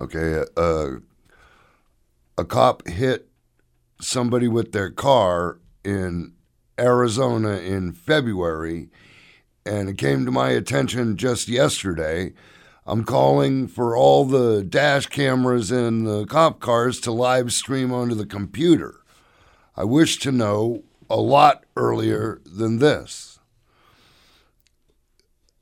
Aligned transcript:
Okay, 0.00 0.44
uh, 0.56 0.90
a 2.38 2.44
cop 2.44 2.86
hit 2.88 3.28
somebody 4.00 4.48
with 4.48 4.72
their 4.72 4.90
car 4.90 5.58
in 5.84 6.32
Arizona 6.78 7.58
in 7.58 7.92
February, 7.92 8.88
and 9.66 9.90
it 9.90 9.98
came 9.98 10.24
to 10.24 10.30
my 10.30 10.50
attention 10.50 11.16
just 11.16 11.46
yesterday. 11.46 12.32
I'm 12.86 13.04
calling 13.04 13.68
for 13.68 13.96
all 13.96 14.24
the 14.24 14.62
dash 14.64 15.06
cameras 15.06 15.70
in 15.70 16.04
the 16.04 16.24
cop 16.24 16.58
cars 16.58 16.98
to 17.00 17.12
live 17.12 17.52
stream 17.52 17.92
onto 17.92 18.14
the 18.14 18.26
computer. 18.26 19.00
I 19.76 19.84
wish 19.84 20.18
to 20.20 20.32
know 20.32 20.84
a 21.08 21.20
lot 21.20 21.64
earlier 21.76 22.40
than 22.46 22.78
this. 22.78 23.38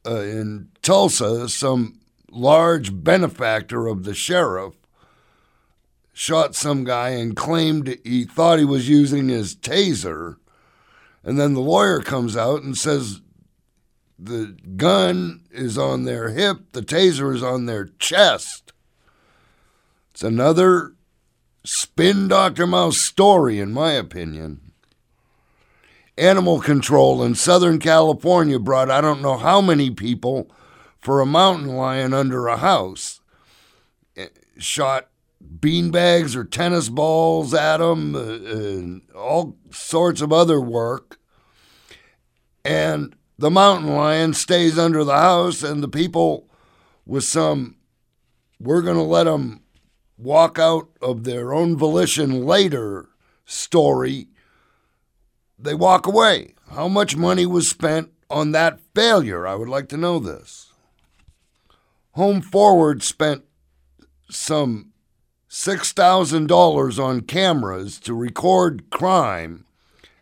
Uh, 0.06 0.20
in 0.20 0.68
Tulsa, 0.82 1.48
some 1.48 2.00
large 2.30 3.02
benefactor 3.02 3.86
of 3.86 4.04
the 4.04 4.14
sheriff 4.14 4.74
shot 6.12 6.54
some 6.54 6.84
guy 6.84 7.10
and 7.10 7.36
claimed 7.36 7.98
he 8.04 8.24
thought 8.24 8.58
he 8.58 8.64
was 8.64 8.88
using 8.88 9.28
his 9.28 9.56
taser. 9.56 10.36
And 11.22 11.38
then 11.38 11.54
the 11.54 11.60
lawyer 11.60 12.00
comes 12.00 12.36
out 12.36 12.62
and 12.62 12.76
says 12.76 13.20
the 14.18 14.56
gun 14.76 15.44
is 15.50 15.78
on 15.78 16.04
their 16.04 16.28
hip, 16.30 16.72
the 16.72 16.82
taser 16.82 17.34
is 17.34 17.42
on 17.42 17.66
their 17.66 17.86
chest. 17.98 18.72
It's 20.10 20.22
another 20.22 20.94
spin 21.64 22.28
Dr. 22.28 22.66
Mouse 22.66 22.98
story, 22.98 23.58
in 23.58 23.72
my 23.72 23.92
opinion. 23.92 24.72
Animal 26.18 26.60
control 26.60 27.22
in 27.22 27.34
Southern 27.34 27.78
California 27.78 28.58
brought 28.58 28.90
I 28.90 29.00
don't 29.00 29.22
know 29.22 29.38
how 29.38 29.62
many 29.62 29.90
people 29.90 30.50
for 31.00 31.20
a 31.20 31.26
mountain 31.26 31.68
lion 31.68 32.12
under 32.12 32.46
a 32.46 32.56
house. 32.56 33.20
Eh, 34.16 34.28
shot 34.58 35.08
beanbags 35.42 36.36
or 36.36 36.44
tennis 36.44 36.88
balls 36.88 37.54
at 37.54 37.78
them, 37.78 38.14
uh, 38.14 38.18
and 38.18 39.02
all 39.14 39.56
sorts 39.70 40.20
of 40.20 40.32
other 40.32 40.60
work. 40.60 41.18
And 42.64 43.16
the 43.38 43.50
mountain 43.50 43.94
lion 43.94 44.34
stays 44.34 44.78
under 44.78 45.02
the 45.02 45.16
house, 45.16 45.62
and 45.62 45.82
the 45.82 45.88
people 45.88 46.48
with 47.06 47.24
some, 47.24 47.76
we're 48.60 48.82
going 48.82 48.96
to 48.96 49.02
let 49.02 49.24
them 49.24 49.62
walk 50.18 50.58
out 50.58 50.88
of 51.00 51.24
their 51.24 51.52
own 51.54 51.76
volition 51.76 52.44
later 52.44 53.08
story, 53.44 54.28
they 55.58 55.74
walk 55.74 56.06
away. 56.06 56.54
How 56.70 56.88
much 56.88 57.16
money 57.16 57.46
was 57.46 57.68
spent 57.68 58.10
on 58.28 58.52
that 58.52 58.78
failure? 58.94 59.46
I 59.46 59.54
would 59.54 59.68
like 59.68 59.88
to 59.88 59.96
know 59.96 60.18
this. 60.18 60.69
Home 62.20 62.42
Forward 62.42 63.02
spent 63.02 63.44
some 64.28 64.92
$6,000 65.48 67.02
on 67.02 67.20
cameras 67.22 67.98
to 68.00 68.12
record 68.12 68.90
crime, 68.90 69.64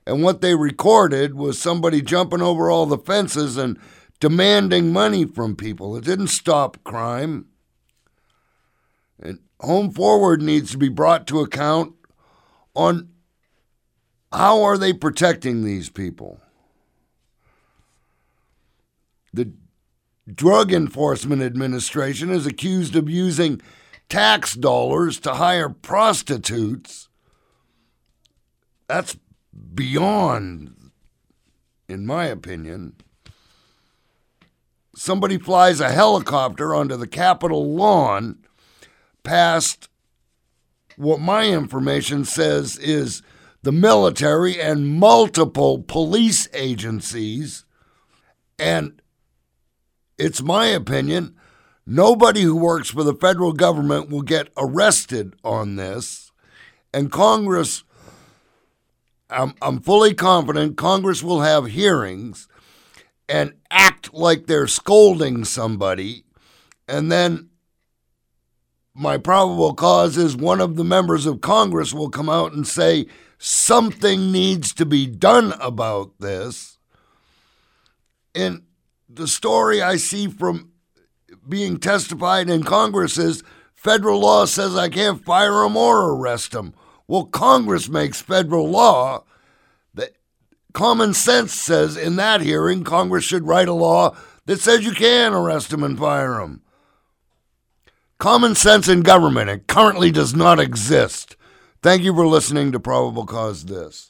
and 0.07 0.23
what 0.23 0.41
they 0.41 0.55
recorded 0.55 1.35
was 1.35 1.61
somebody 1.61 2.01
jumping 2.01 2.41
over 2.41 2.71
all 2.71 2.87
the 2.87 2.99
fences 2.99 3.57
and 3.57 3.81
demanding 4.21 4.93
money 4.93 5.25
from 5.25 5.57
people. 5.57 5.97
It 5.97 6.05
didn't 6.05 6.29
stop 6.29 6.85
crime. 6.85 7.47
And 9.19 9.41
Home 9.59 9.91
Forward 9.91 10.41
needs 10.41 10.71
to 10.71 10.79
be 10.79 10.89
brought 10.89 11.27
to 11.27 11.41
account 11.41 11.95
on 12.77 13.09
how 14.33 14.63
are 14.63 14.79
they 14.79 14.93
protecting 14.93 15.65
these 15.65 15.91
people? 15.91 16.41
The 19.33 19.53
Drug 20.33 20.73
Enforcement 20.73 21.43
Administration 21.43 22.31
is 22.31 22.47
accused 22.47 22.95
of 22.97 23.09
using 23.09 23.61
tax 24.09 24.55
dollars 24.55 25.19
to 25.21 25.35
hire 25.35 25.69
prostitutes. 25.69 27.09
That's 28.89 29.17
beyond, 29.75 30.91
in 31.89 32.07
my 32.07 32.27
opinion. 32.27 32.97
Somebody 34.95 35.39
flies 35.39 35.81
a 35.81 35.91
helicopter 35.91 36.75
onto 36.75 36.97
the 36.97 37.07
Capitol 37.07 37.75
lawn 37.75 38.39
past 39.23 39.89
what 40.97 41.21
my 41.21 41.47
information 41.47 42.25
says 42.25 42.77
is 42.79 43.23
the 43.63 43.71
military 43.71 44.61
and 44.61 44.99
multiple 44.99 45.83
police 45.83 46.49
agencies. 46.53 47.65
And 48.59 49.01
it's 50.19 50.43
my 50.43 50.67
opinion, 50.67 51.37
nobody 51.87 52.43
who 52.43 52.57
works 52.57 52.91
for 52.91 53.05
the 53.05 53.15
federal 53.15 53.53
government 53.53 54.11
will 54.11 54.23
get 54.23 54.49
arrested 54.57 55.35
on 55.45 55.77
this. 55.77 56.33
And 56.93 57.13
Congress, 57.13 57.85
I'm, 59.31 59.55
I'm 59.63 59.81
fully 59.81 60.15
confident 60.15 60.77
Congress 60.77 61.23
will 61.23 61.43
have 61.43 61.67
hearings 61.67 62.49
and 63.29 63.55
act 63.71 64.13
like 64.15 64.47
they're 64.47 64.67
scolding 64.67 65.45
somebody. 65.45 66.25
And 66.89 67.13
then 67.13 67.51
my 68.95 69.19
probable 69.19 69.75
cause 69.75 70.17
is 70.17 70.35
one 70.37 70.61
of 70.61 70.77
the 70.77 70.85
members 70.85 71.27
of 71.27 71.41
Congress 71.41 71.93
will 71.93 72.09
come 72.09 72.29
out 72.29 72.53
and 72.53 72.67
say, 72.67 73.07
something 73.39 74.33
needs 74.33 74.73
to 74.75 74.85
be 74.85 75.07
done 75.07 75.53
about 75.61 76.19
this. 76.19 76.79
And 78.35 78.63
the 79.09 79.27
story 79.27 79.81
I 79.83 79.97
see 79.97 80.29
from 80.29 80.73
being 81.49 81.79
testified 81.79 82.51
in 82.51 82.63
Congress 82.63 83.19
is 83.19 83.43
federal 83.75 84.21
law 84.21 84.45
says 84.45 84.77
I 84.77 84.89
can't 84.89 85.25
fire 85.25 85.65
him 85.65 85.77
or 85.77 86.13
arrest 86.13 86.55
him. 86.55 86.75
Well, 87.07 87.25
Congress 87.25 87.89
makes 87.89 88.21
federal 88.21 88.69
law. 88.69 89.25
That 89.95 90.17
common 90.75 91.15
sense 91.15 91.55
says 91.55 91.97
in 91.97 92.17
that 92.17 92.43
hearing, 92.43 92.85
Congress 92.85 93.25
should 93.25 93.47
write 93.47 93.69
a 93.69 93.73
law 93.73 94.15
that 94.45 94.61
says 94.61 94.85
you 94.85 94.93
can 94.93 95.33
arrest 95.33 95.73
him 95.73 95.83
and 95.83 95.99
fire 95.99 96.41
him. 96.41 96.63
Common 98.19 98.55
sense 98.55 98.89
in 98.89 99.03
government, 99.03 99.49
it 99.49 99.69
currently 99.69 100.11
does 100.11 100.35
not 100.35 100.59
exist. 100.59 101.37
Thank 101.83 102.03
you 102.03 102.13
for 102.13 102.27
listening 102.27 102.73
to 102.73 102.81
Probable 102.81 103.25
Cause 103.25 103.67
This. 103.67 104.08